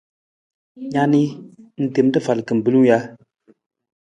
[0.93, 1.23] Na ni,
[1.81, 2.97] ng tem rafal kimbilung ja?